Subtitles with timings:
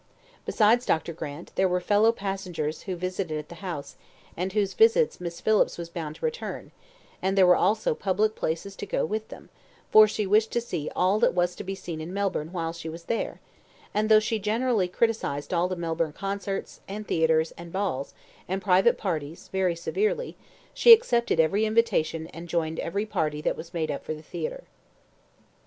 [0.47, 1.13] Besides Dr.
[1.13, 3.97] Grant, there were fellow passengers who visited at the house,
[4.35, 6.71] and whose visits Miss Phillips was bound to return,
[7.21, 9.49] and there were also public places to go to with them;
[9.91, 12.89] for she wished to see all that was to be seen in Melbourne while she
[12.89, 13.41] was there;
[13.93, 18.15] and though she generally criticised all the Melbourne concerts, and theatres, and balls,
[18.47, 20.35] and private parties very severely,
[20.73, 24.63] she accepted every invitation and joined every party that was made up for the theatre.